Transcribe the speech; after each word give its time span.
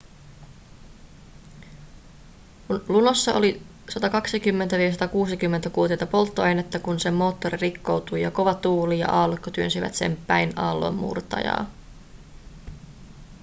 lunossa 2.87 3.33
oli 3.33 3.61
120-160 3.91 5.69
kuutiota 5.73 6.05
polttoainetta 6.05 6.79
kun 6.79 6.99
sen 6.99 7.13
moottori 7.13 7.57
rikkoutui 7.57 8.21
ja 8.21 8.31
kova 8.31 8.53
tuuli 8.53 8.99
ja 8.99 9.11
aallokko 9.11 9.51
työnsivät 9.51 9.95
sen 9.95 10.17
päin 10.27 10.59
aallonmurtajaa 10.59 11.67